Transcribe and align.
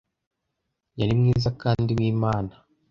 yari 0.99 1.13
mwiza 1.19 1.49
kandi 1.61 1.89
wimana 1.99 2.53